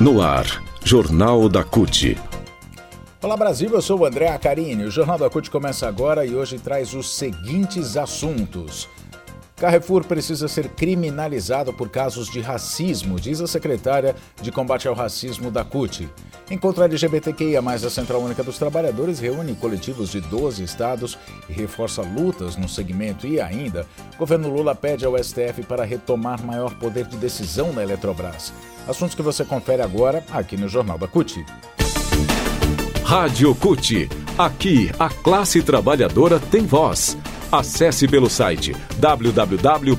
[0.00, 2.16] No ar, Jornal da CUT.
[3.20, 4.84] Olá Brasil, eu sou o André Acarini.
[4.84, 8.88] O Jornal da CUT começa agora e hoje traz os seguintes assuntos.
[9.56, 15.50] Carrefour precisa ser criminalizado por casos de racismo, diz a secretária de combate ao racismo
[15.50, 16.08] da CUT.
[16.50, 22.56] Encontro LGBTQIA, a Central Única dos Trabalhadores reúne coletivos de 12 estados e reforça lutas
[22.56, 23.26] no segmento.
[23.26, 23.86] E ainda,
[24.18, 28.52] governo Lula pede ao STF para retomar maior poder de decisão na Eletrobras.
[28.86, 31.44] Assuntos que você confere agora aqui no Jornal da CUT.
[33.04, 34.08] Rádio CUT.
[34.38, 37.18] Aqui, a classe trabalhadora tem voz.
[37.52, 39.98] Acesse pelo site www.cut.org.br.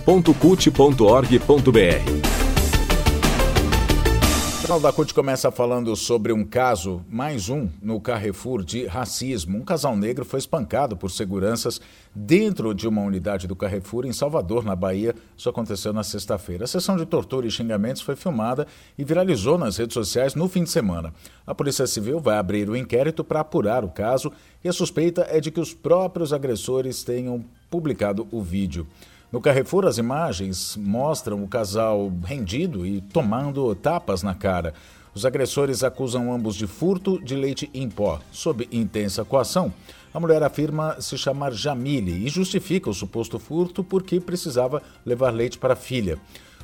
[4.69, 9.57] Jornal da CUT começa falando sobre um caso, mais um, no Carrefour de racismo.
[9.57, 11.81] Um casal negro foi espancado por seguranças
[12.13, 15.15] dentro de uma unidade do Carrefour em Salvador, na Bahia.
[15.35, 16.65] Isso aconteceu na sexta-feira.
[16.65, 20.63] A sessão de tortura e xingamentos foi filmada e viralizou nas redes sociais no fim
[20.63, 21.15] de semana.
[21.47, 24.31] A Polícia Civil vai abrir o um inquérito para apurar o caso
[24.63, 28.85] e a suspeita é de que os próprios agressores tenham publicado o vídeo.
[29.31, 34.73] No Carrefour, as imagens mostram o casal rendido e tomando tapas na cara.
[35.13, 39.71] Os agressores acusam ambos de furto de leite em pó, sob intensa coação.
[40.11, 45.59] A mulher afirma se chamar Jamile e justifica o suposto furto porque precisava levar leite
[45.59, 46.17] para a filha.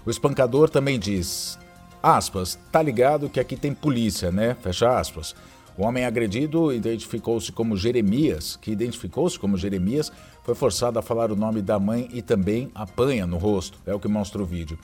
[0.03, 1.59] O espancador também diz,
[2.01, 4.57] aspas, tá ligado que aqui tem polícia, né?
[4.59, 5.35] Fecha aspas.
[5.77, 10.11] O homem agredido identificou-se como Jeremias, que identificou-se como Jeremias,
[10.45, 13.99] foi forçado a falar o nome da mãe e também apanha no rosto, é o
[13.99, 14.77] que mostra o vídeo.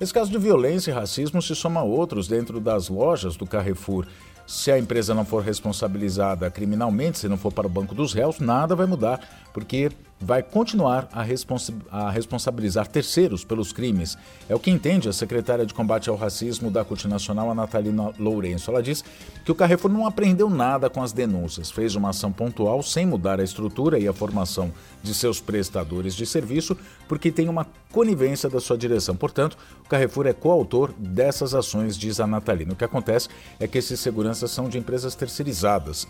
[0.00, 4.06] Esse caso de violência e racismo se soma a outros dentro das lojas do Carrefour.
[4.46, 8.38] Se a empresa não for responsabilizada criminalmente, se não for para o banco dos réus,
[8.38, 9.20] nada vai mudar,
[9.52, 14.18] porque vai continuar a, responsa a, responsabilizar terceiros pelos crimes.
[14.48, 18.70] É o que entende a secretária de combate ao racismo da Nacional, a Natalina Lourenço.
[18.70, 19.04] Ela diz
[19.44, 23.38] que o Carrefour não aprendeu nada com as denúncias, fez uma ação pontual sem mudar
[23.40, 24.72] a estrutura e a formação
[25.02, 26.76] de seus prestadores de serviço,
[27.06, 29.14] porque tem uma conivência da sua direção.
[29.14, 32.72] Portanto, o Carrefour é coautor dessas ações, diz a Natalina.
[32.72, 33.28] O que acontece
[33.60, 36.06] é que esses seguranças são de empresas terceirizadas.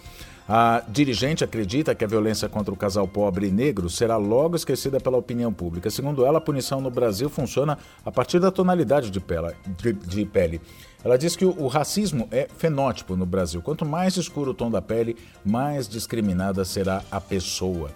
[0.48, 4.98] A dirigente acredita que a violência contra o casal pobre e negro será logo esquecida
[4.98, 5.90] pela opinião pública.
[5.90, 9.20] Segundo ela, a punição no Brasil funciona a partir da tonalidade de
[10.24, 10.58] pele.
[11.04, 13.60] Ela diz que o racismo é fenótipo no Brasil.
[13.60, 17.90] Quanto mais escuro o tom da pele, mais discriminada será a pessoa.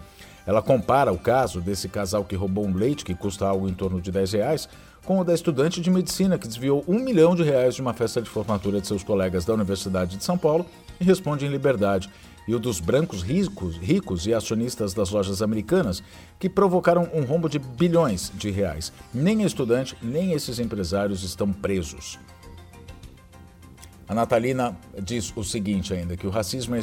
[0.47, 3.99] Ela compara o caso desse casal que roubou um leite que custa algo em torno
[3.99, 4.69] de 10 reais
[5.05, 8.21] com o da estudante de medicina que desviou um milhão de reais de uma festa
[8.21, 10.67] de formatura de seus colegas da Universidade de São Paulo
[11.01, 12.11] e responde em liberdade
[12.47, 16.03] e o dos brancos ricos, ricos e acionistas das lojas americanas,
[16.39, 18.93] que provocaram um rombo de bilhões de reais.
[19.13, 22.19] Nem estudante, nem esses empresários estão presos.
[24.13, 26.81] A Natalina diz o seguinte ainda, que o racismo é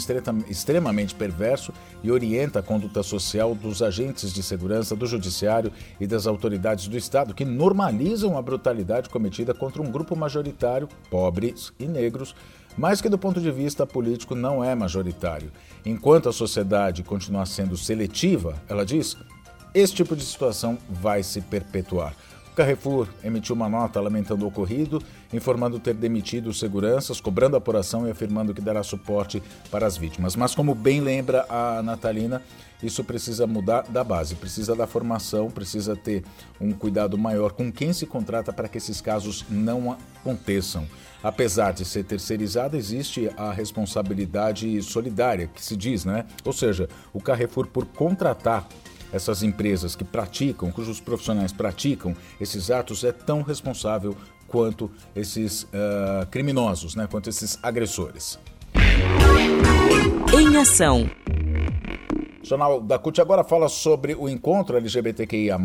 [0.50, 1.72] extremamente perverso
[2.02, 6.98] e orienta a conduta social dos agentes de segurança, do judiciário e das autoridades do
[6.98, 12.34] Estado, que normalizam a brutalidade cometida contra um grupo majoritário, pobres e negros,
[12.80, 15.52] mas que do ponto de vista político não é majoritário.
[15.86, 19.18] Enquanto a sociedade continuar sendo seletiva, ela diz,
[19.74, 22.16] esse tipo de situação vai se perpetuar.
[22.54, 25.04] O Carrefour emitiu uma nota lamentando o ocorrido,
[25.34, 30.38] informando ter demitido seguranças, cobrando apuração e afirmando que dará suporte para as vítimas.
[30.38, 32.42] Mas, como bem lembra a Natalina,
[32.82, 36.24] isso precisa mudar da base, precisa da formação, precisa ter
[36.62, 40.88] um cuidado maior com quem se contrata para que esses casos não aconteçam.
[41.22, 46.26] Apesar de ser terceirizada, existe a responsabilidade solidária, que se diz, né?
[46.46, 48.68] Ou seja, o Carrefour, por contratar
[49.12, 54.16] essas empresas que praticam, cujos profissionais praticam esses atos, é tão responsável
[54.48, 57.08] quanto esses uh, criminosos, né?
[57.10, 58.40] quanto esses agressores.
[60.34, 61.10] Em ação.
[62.42, 65.58] O Jornal da CUT agora fala sobre o encontro LGBTQIA,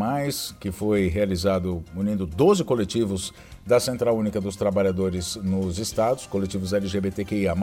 [0.59, 3.33] que foi realizado unindo 12 coletivos
[3.65, 7.55] da Central Única dos Trabalhadores nos estados, coletivos LGBTQIA,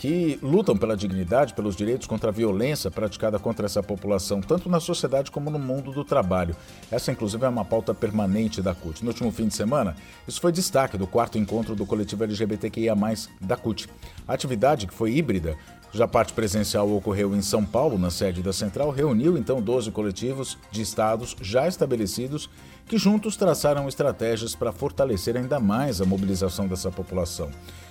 [0.00, 4.80] que lutam pela dignidade, pelos direitos contra a violência praticada contra essa população, tanto na
[4.80, 6.56] sociedade como no mundo do trabalho.
[6.90, 9.04] Essa, inclusive, é uma pauta permanente da CUT.
[9.04, 9.94] No último fim de semana,
[10.26, 12.94] isso foi destaque do quarto encontro do coletivo LGBTQIA,
[13.42, 13.90] da CUT.
[14.26, 15.54] A atividade, que foi híbrida,
[15.92, 20.56] já parte presencial ocorreu em São Paulo, na sede da Central, reuniu então 12 coletivos
[20.70, 22.48] de estados já estabelecidos
[22.86, 27.50] que juntos traçaram estratégias para fortalecer ainda mais a mobilização dessa população.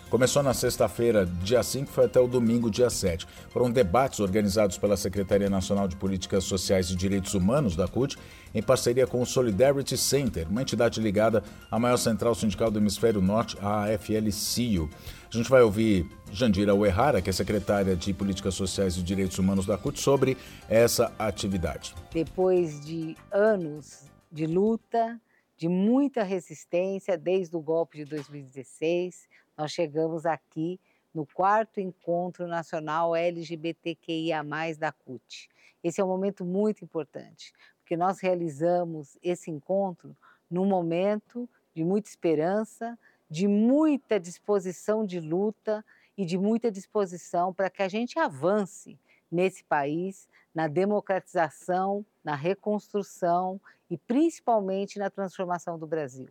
[0.10, 3.28] Começou na sexta-feira, dia 5, foi até o domingo, dia 7.
[3.50, 8.18] Foram debates organizados pela Secretaria Nacional de Políticas Sociais e Direitos Humanos, da CUT,
[8.56, 13.20] em parceria com o Solidarity Center, uma entidade ligada à maior central sindical do Hemisfério
[13.20, 14.90] Norte, a AFL-CIO.
[15.30, 19.66] A gente vai ouvir Jandira Uerrara, que é secretária de Políticas Sociais e Direitos Humanos
[19.66, 20.38] da CUT, sobre
[20.70, 21.94] essa atividade.
[22.14, 25.20] Depois de anos de luta,
[25.58, 29.28] de muita resistência desde o golpe de 2016.
[29.58, 30.80] Nós chegamos aqui
[31.14, 34.44] no quarto encontro nacional LGBTQIA+
[34.78, 35.50] da CUT.
[35.84, 40.16] Esse é um momento muito importante, porque nós realizamos esse encontro
[40.50, 42.98] num momento de muita esperança,
[43.30, 45.86] de muita disposição de luta
[46.18, 49.00] e de muita disposição para que a gente avance
[49.32, 56.28] nesse país na democratização, na reconstrução e principalmente na transformação do Brasil.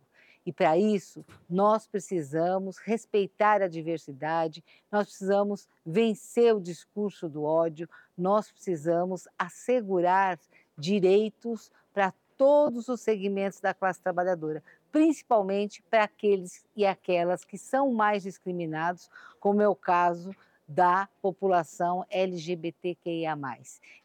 [0.49, 7.87] E para isso, nós precisamos respeitar a diversidade, nós precisamos vencer o discurso do ódio,
[8.17, 10.39] nós precisamos assegurar
[10.75, 17.93] direitos para todos os segmentos da classe trabalhadora, principalmente para aqueles e aquelas que são
[17.93, 19.07] mais discriminados,
[19.39, 20.31] como é o caso
[20.69, 23.35] da população LGBTQIA+.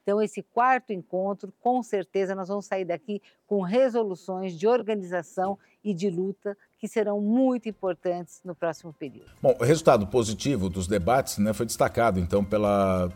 [0.03, 5.93] Então, esse quarto encontro, com certeza, nós vamos sair daqui com resoluções de organização e
[5.93, 9.31] de luta que serão muito importantes no próximo período.
[9.43, 13.13] Bom, o resultado positivo dos debates né, foi destacado, então, pela,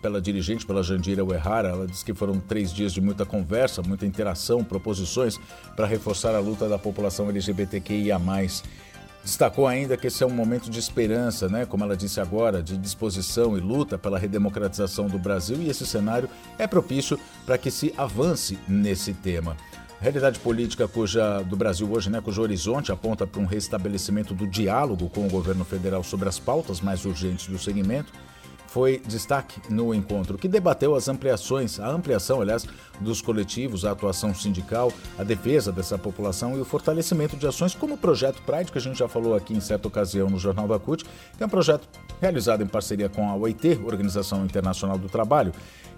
[0.00, 1.70] pela dirigente, pela Jandira Uerrara.
[1.70, 5.38] Ela disse que foram três dias de muita conversa, muita interação, proposições
[5.74, 8.20] para reforçar a luta da população LGBTQIA+.
[9.24, 11.64] Destacou ainda que esse é um momento de esperança, né?
[11.64, 16.28] como ela disse agora, de disposição e luta pela redemocratização do Brasil, e esse cenário
[16.58, 19.56] é propício para que se avance nesse tema.
[20.00, 25.08] Realidade política cuja, do Brasil hoje, né, cujo horizonte aponta para um restabelecimento do diálogo
[25.08, 28.12] com o governo federal sobre as pautas mais urgentes do segmento,
[28.72, 32.66] foi destaque no encontro, que debateu as ampliações, a ampliação, aliás,
[33.00, 37.94] dos coletivos, a atuação sindical, a defesa dessa população e o fortalecimento de ações como
[37.94, 40.78] o Projeto Pride, que a gente já falou aqui em certa ocasião no Jornal da
[40.78, 41.86] CUT, que é um projeto
[42.18, 45.52] realizado em parceria com a OIT, Organização Internacional do Trabalho,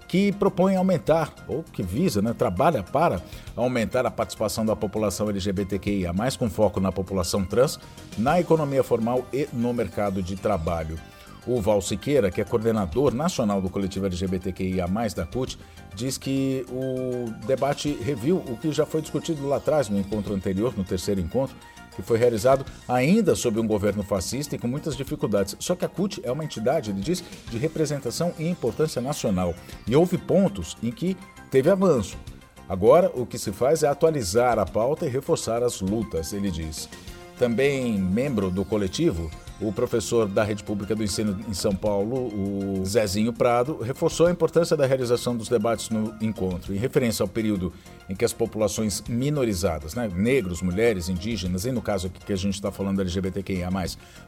[0.05, 3.21] que propõe aumentar, ou que visa, né, trabalha para
[3.55, 7.79] aumentar a participação da população LGBTQIA, mais com foco na população trans,
[8.17, 10.99] na economia formal e no mercado de trabalho.
[11.47, 15.57] O Val Siqueira, que é coordenador nacional do coletivo LGBTQIA+, da CUT,
[15.93, 20.73] diz que o debate reviu o que já foi discutido lá atrás, no encontro anterior,
[20.75, 21.55] no terceiro encontro,
[21.95, 25.55] que foi realizado ainda sob um governo fascista e com muitas dificuldades.
[25.59, 29.53] Só que a CUT é uma entidade, ele diz, de representação e importância nacional.
[29.87, 31.15] E houve pontos em que
[31.49, 32.17] teve avanço.
[32.67, 36.89] Agora, o que se faz é atualizar a pauta e reforçar as lutas, ele diz.
[37.37, 39.29] Também membro do coletivo,
[39.67, 44.31] o professor da Rede Pública do Ensino em São Paulo, o Zezinho Prado, reforçou a
[44.31, 47.73] importância da realização dos debates no encontro, em referência ao período
[48.09, 52.37] em que as populações minorizadas, né, negros, mulheres, indígenas, e no caso aqui que a
[52.37, 53.69] gente está falando LGBTQIA+,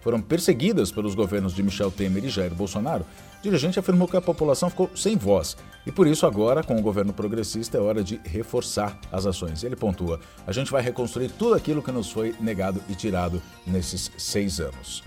[0.01, 3.05] foram perseguidas pelos governos de Michel Temer e Jair Bolsonaro,
[3.39, 5.55] o dirigente afirmou que a população ficou sem voz
[5.87, 9.63] e por isso agora, com o governo progressista, é hora de reforçar as ações.
[9.63, 14.11] Ele pontua: a gente vai reconstruir tudo aquilo que nos foi negado e tirado nesses
[14.17, 15.01] seis anos.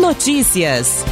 [0.00, 1.04] Notícias.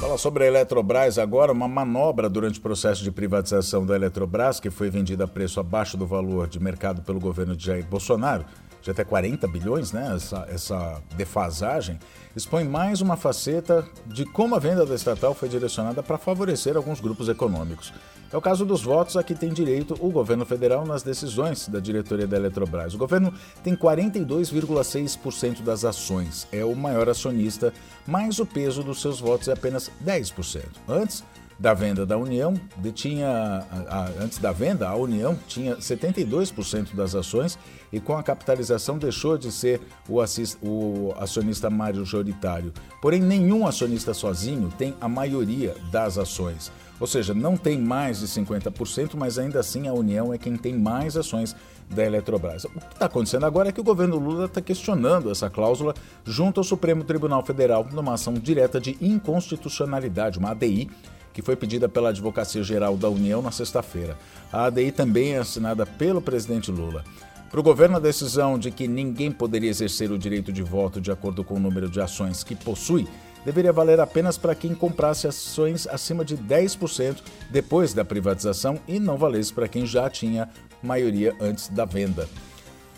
[0.00, 4.70] Fala sobre a Eletrobras agora, uma manobra durante o processo de privatização da Eletrobras, que
[4.70, 8.44] foi vendida a preço abaixo do valor de mercado pelo governo de Jair Bolsonaro,
[8.82, 10.12] de até 40 bilhões, né?
[10.14, 11.98] Essa, essa defasagem,
[12.36, 17.00] expõe mais uma faceta de como a venda da estatal foi direcionada para favorecer alguns
[17.00, 17.92] grupos econômicos.
[18.36, 21.80] É o caso dos votos a que tem direito o governo federal nas decisões da
[21.80, 22.92] diretoria da Eletrobras.
[22.92, 23.32] O governo
[23.64, 27.72] tem 42,6% das ações, é o maior acionista,
[28.06, 30.64] mas o peso dos seus votos é apenas 10%.
[30.86, 31.24] Antes,
[31.58, 37.14] da venda da União, detinha, a, a, antes da venda, a União tinha 72% das
[37.14, 37.58] ações
[37.90, 42.70] e com a capitalização deixou de ser o, assist, o acionista majoritário.
[43.00, 46.70] Porém, nenhum acionista sozinho tem a maioria das ações.
[46.98, 50.74] Ou seja, não tem mais de 50%, mas ainda assim a União é quem tem
[50.74, 51.54] mais ações
[51.90, 52.64] da Eletrobras.
[52.64, 56.60] O que está acontecendo agora é que o governo Lula está questionando essa cláusula junto
[56.60, 60.90] ao Supremo Tribunal Federal numa ação direta de inconstitucionalidade, uma ADI,
[61.32, 64.16] que foi pedida pela Advocacia Geral da União na sexta-feira.
[64.50, 67.04] A ADI também é assinada pelo presidente Lula.
[67.50, 71.12] Para o governo, a decisão de que ninguém poderia exercer o direito de voto de
[71.12, 73.06] acordo com o número de ações que possui
[73.46, 79.16] deveria valer apenas para quem comprasse ações acima de 10% depois da privatização e não
[79.16, 80.48] valesse para quem já tinha
[80.82, 82.28] maioria antes da venda.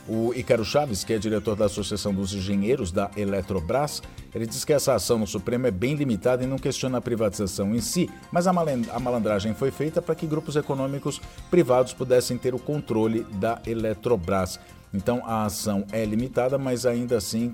[0.09, 4.03] O Ícaro Chaves, que é diretor da Associação dos Engenheiros da Eletrobras,
[4.35, 7.75] ele diz que essa ação no Supremo é bem limitada e não questiona a privatização
[7.75, 12.59] em si, mas a malandragem foi feita para que grupos econômicos privados pudessem ter o
[12.59, 14.59] controle da Eletrobras.
[14.95, 17.53] Então a ação é limitada, mas ainda assim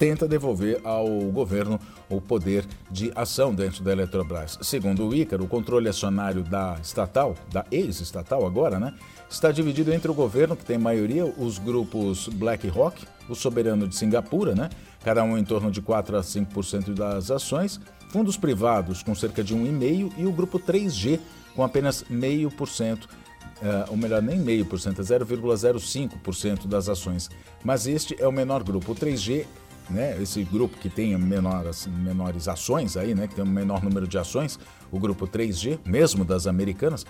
[0.00, 1.78] tenta devolver ao governo
[2.08, 4.58] o poder de ação dentro da Eletrobras.
[4.62, 8.94] Segundo o Ícaro, o controle acionário da estatal, da ex-estatal agora, né,
[9.28, 14.54] está dividido entre o governo, que tem maioria, os grupos BlackRock, o soberano de Singapura,
[14.54, 14.70] né,
[15.04, 17.78] cada um em torno de 4 a 5% das ações,
[18.08, 21.20] fundos privados com cerca de 1,5% e o grupo 3G
[21.54, 23.04] com apenas 0,5%.
[23.04, 27.28] Uh, ou melhor, nem meio por cento, é 0,05% das ações.
[27.62, 28.92] Mas este é o menor grupo.
[28.92, 29.44] O 3G
[29.90, 34.06] né, esse grupo que tem menores, menores ações aí, né, que tem um menor número
[34.06, 34.58] de ações,
[34.90, 37.04] o grupo 3G, mesmo das americanas,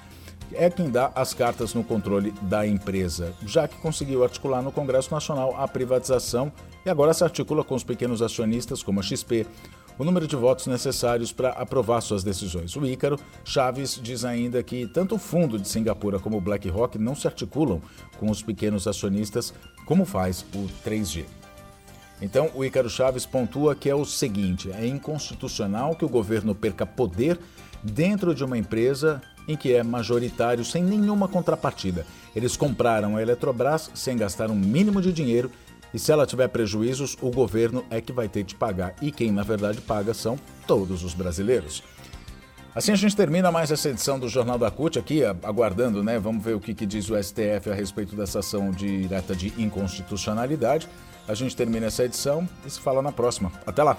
[0.53, 5.13] é quem dá as cartas no controle da empresa, já que conseguiu articular no Congresso
[5.13, 6.53] Nacional a privatização
[6.85, 9.47] e agora se articula com os pequenos acionistas como a XP,
[9.99, 12.75] o número de votos necessários para aprovar suas decisões.
[12.75, 17.15] O Ícaro Chaves diz ainda que tanto o fundo de Singapura como o BlackRock não
[17.15, 17.83] se articulam
[18.19, 19.53] com os pequenos acionistas
[19.85, 21.27] como faz o 3G.
[22.23, 26.85] Então, o Ícaro Chaves pontua que é o seguinte: é inconstitucional que o governo perca
[26.85, 27.39] poder
[27.83, 32.07] dentro de uma empresa em que é majoritário sem nenhuma contrapartida.
[32.37, 35.51] Eles compraram a Eletrobras sem gastar um mínimo de dinheiro
[35.93, 38.95] e se ela tiver prejuízos, o governo é que vai ter de pagar.
[39.03, 41.83] E quem na verdade paga são todos os brasileiros.
[42.73, 46.21] Assim a gente termina mais essa edição do Jornal da CUT aqui, aguardando, né?
[46.21, 50.89] Vamos ver o que, que diz o STF a respeito dessa ação direta de inconstitucionalidade.
[51.31, 53.53] A gente termina essa edição e se fala na próxima.
[53.65, 53.97] Até lá!